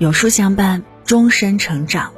[0.00, 2.14] 有书相伴，终身成长。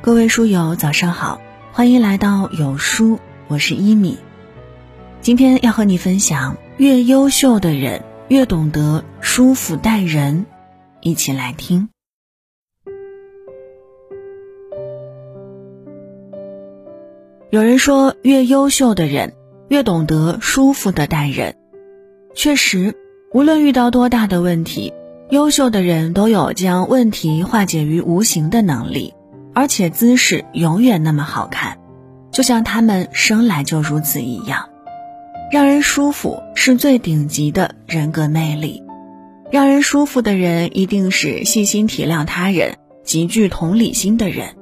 [0.00, 1.38] 各位书友，早上好，
[1.70, 4.16] 欢迎来到有书，我是一米。
[5.20, 10.46] 今天要和你分享，越优秀的人越懂得舒服待人，
[11.02, 11.90] 一起来听。
[17.50, 19.34] 有人说，越优秀的人
[19.68, 21.54] 越懂得舒服的待人。
[22.34, 22.94] 确实，
[23.34, 24.94] 无论遇到多大的问题。
[25.30, 29.12] 优秀的人都有将问题化解于无形的能力，
[29.52, 31.76] 而且姿势永远那么好看，
[32.32, 34.70] 就像他们生来就如此一样。
[35.52, 38.82] 让人舒服是最顶级的人格魅力。
[39.50, 44.56] 让人舒服的人一定是细心体谅他人、极具同理心的人。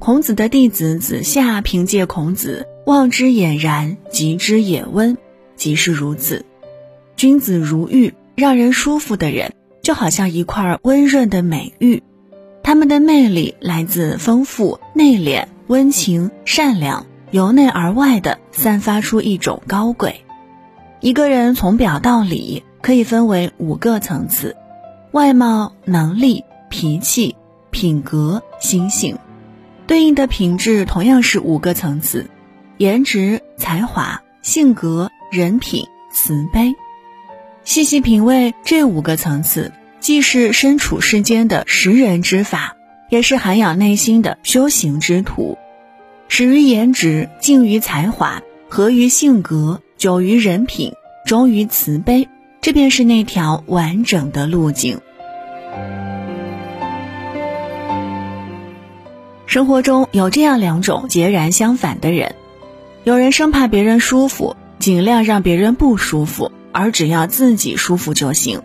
[0.00, 5.16] 孔子的弟子子夏凭借孔子“望之俨然，及之也温”，
[5.56, 6.44] 即是如此。
[7.16, 9.52] 君子如玉，让人舒服的人。
[9.82, 12.02] 就好像一块温润的美玉，
[12.62, 20.24] 他们的魅力来自丰富、内敛、温情、善良，由内而外的散发出一种高贵。
[21.00, 24.54] 一个人从表到里可以分为五个层次：
[25.12, 27.34] 外貌、能力、脾气、
[27.70, 29.16] 品格、心性。
[29.86, 32.28] 对应的品质同样是五个层次：
[32.76, 36.74] 颜值、才华、性格、人品、慈悲。
[37.64, 42.76] 细细品味这五个层次，既是身处世间的识人之法，
[43.10, 45.58] 也是涵养内心的修行之途。
[46.28, 50.94] 始于颜值，敬于才华，合于性格，久于人品，
[51.26, 52.28] 忠于慈悲，
[52.60, 55.00] 这便是那条完整的路径。
[59.46, 62.34] 生活中有这样两种截然相反的人：
[63.04, 66.52] 有人生怕别人舒服，尽量让别人不舒服。
[66.72, 68.62] 而只要自己舒服就行。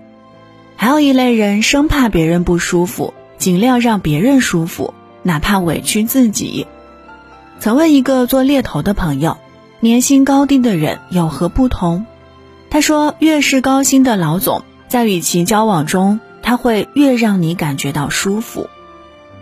[0.76, 6.68] 还有一类人生怕别人不舒服，尽量让别人舒服，哪怕委屈自己。
[7.60, 9.38] 曾问一个做猎头的朋友，
[9.80, 12.06] 年薪高低的人有何不同？
[12.70, 18.70] 他说，越是高薪的老总，在与其交往中，他会越让你感觉到舒服。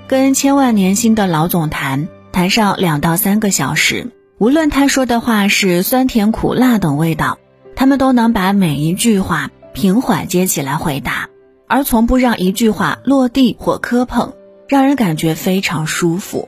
[0.06, 7.40] 跟千万年薪的老总谈，谈上两到三个小时，无论他说的话是酸甜苦辣等味道。
[7.76, 11.30] 他们都能把每一句话平缓接起来回答，
[11.68, 14.34] 而从不让一句话落地或磕碰，
[14.68, 16.48] 让人感觉非常舒服。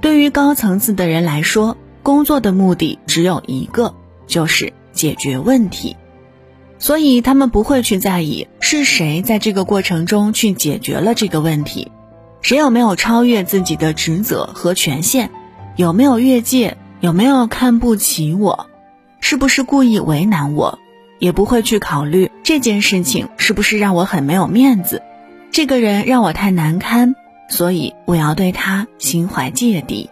[0.00, 3.94] 对于高层次的人来说，工作的目的只有一个，
[4.26, 5.96] 就是解决问题，
[6.78, 11.90] 所以他们不会去在意是谁在这个过程中去解决了这个问题，
[12.40, 15.30] 谁有没有超越自己的职责和权限，
[15.76, 18.68] 有没有越界，有没有看不起我。
[19.28, 20.78] 是不是故意为难我，
[21.18, 25.02] 也不会去考虑这件事情是不是让我很没有面子，
[25.50, 27.16] 这个人让我太难堪，
[27.50, 30.10] 所以我要对他心怀芥蒂。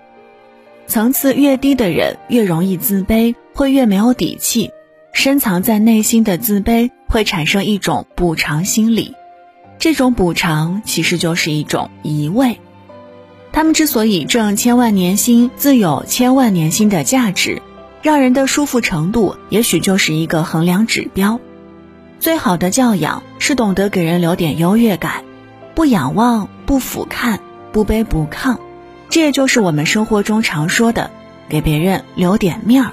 [0.88, 4.72] 层次越低的人越容易自卑，会越没有底气。
[5.12, 9.14] 深藏在内心的自卑会产生一种补偿心理，
[9.78, 12.58] 这种补偿其实就是一种移位。
[13.52, 17.62] 他们之所以挣千万年薪，自有千万年薪的价值。
[18.04, 21.40] 让人的舒服程度，也许就是一个衡量指标。
[22.20, 25.24] 最好的教养是懂得给人留点优越感，
[25.74, 27.38] 不仰望，不俯瞰，
[27.72, 28.58] 不卑不亢。
[29.08, 31.10] 这也就是我们生活中常说的，
[31.48, 32.92] 给别人留点面儿。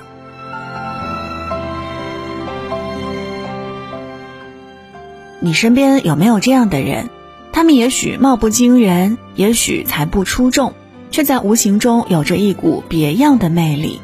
[5.42, 7.10] 你身边有没有这样的人？
[7.52, 10.72] 他们也许貌不惊人，也许才不出众，
[11.12, 14.00] 却在无形中有着一股别样的魅力。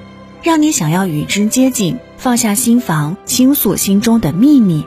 [0.47, 4.85] 让你想要与之接近，放下心防，倾诉心中的秘密。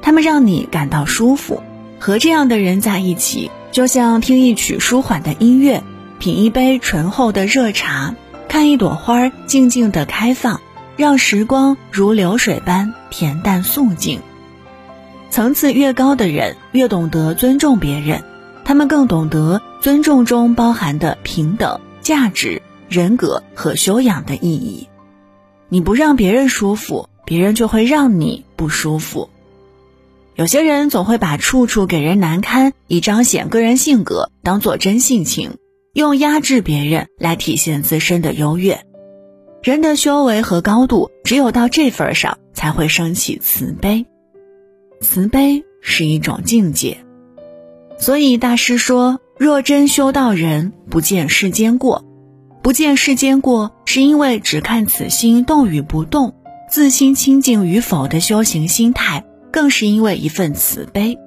[0.00, 1.62] 他们让你感到舒服，
[2.00, 5.84] 和这样的人在一起，就像听一曲舒缓的音乐，
[6.18, 8.16] 品一杯醇厚的热茶，
[8.48, 10.60] 看一朵花静静的开放，
[10.96, 14.18] 让时光如流水般恬淡肃静。
[15.30, 18.24] 层次越高的人，越懂得尊重别人，
[18.64, 22.61] 他们更懂得尊重中包含的平等价值。
[22.92, 24.86] 人格和修养的意义，
[25.70, 29.30] 你不让别人舒服，别人就会让你不舒服。
[30.34, 35.56] 有些人总会把处处给人难堪，以彰显个人性格，当做真性情，
[35.94, 38.84] 用压制别人来体现自身的优越。
[39.62, 44.04] 人的修为和高度，只有到这份上，才会升起慈悲。
[45.00, 46.98] 慈悲是一种境界，
[47.98, 52.04] 所以大师说：“若真修道人，不见世间过。”
[52.62, 56.36] 不见世间过，是因为只看此心动与不动，
[56.70, 61.18] 自心清净与否的修行心态，更是因为一份慈悲。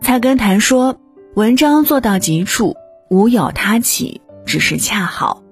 [0.00, 0.98] 菜根谭说
[1.36, 2.74] ：“文章做到极处，
[3.10, 5.42] 无有他起，只是恰好；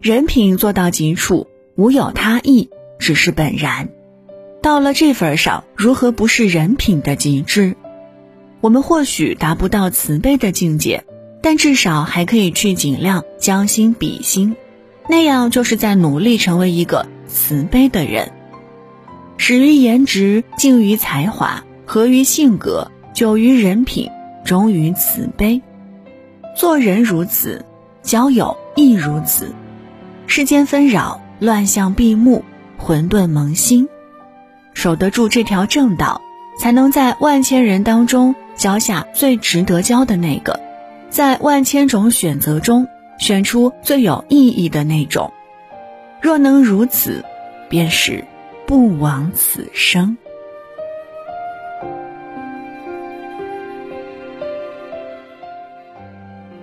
[0.00, 1.46] 人品做到极处，
[1.76, 2.68] 无有他意，
[2.98, 3.88] 只是本然。
[4.62, 7.76] 到了这份上，如何不是人品的极致？
[8.60, 11.04] 我们或许达不到慈悲的境界，
[11.46, 14.56] 但至少还可以去尽量将心比心，
[15.08, 18.32] 那样就是在努力成为一个慈悲的人。
[19.36, 24.10] 始于颜值，敬于才华，合于性格，久于人品，
[24.44, 25.62] 忠于慈悲。
[26.56, 27.64] 做人如此，
[28.02, 29.54] 交友亦如此。
[30.26, 32.42] 世间纷扰，乱象闭目，
[32.76, 33.88] 混沌蒙心。
[34.74, 36.20] 守得住这条正道，
[36.60, 40.58] 才能在万千人当中交下最值得交的那个，
[41.10, 42.88] 在万千种选择中
[43.18, 45.32] 选出最有意义的那种。
[46.20, 47.24] 若能如此，
[47.68, 48.24] 便是。
[48.68, 50.16] 不枉此生。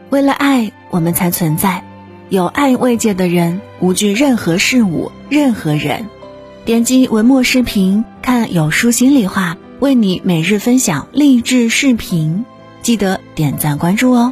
[0.10, 1.86] 为了爱，我们才存在。
[2.28, 6.08] 有爱慰藉的人，无惧任何事物、任何人。
[6.66, 12.44] 点击文末视频，看有书心里话，为你每日分享励志视频。
[12.84, 14.32] 记得点赞关注哦。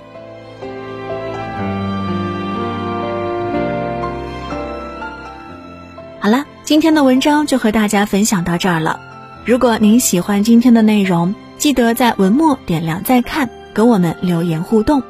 [6.19, 6.45] 好了。
[6.63, 9.01] 今天的文章就和大家分享到这儿了。
[9.44, 15.04] 如果您喜欢今天的内容，记得在文末点亮再看，跟我们留言互动。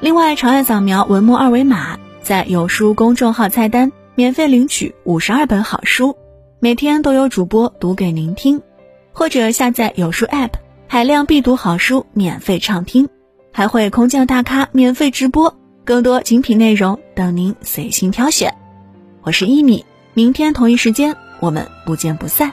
[0.00, 6.18] 另外，长按扫描文末二维码，在有书公众号菜单免费领取五十二本好书，
[6.58, 8.60] 每天都有主播读给您听。
[9.12, 10.50] 或者下载有书 App，
[10.92, 13.08] 海量必读好书免费畅听，
[13.52, 18.52] 还会空降大咖免费直播，更多精品内容等您随心挑选。
[19.22, 19.84] 我是一米。
[20.14, 22.50] 明天同一时间，我们不见不散。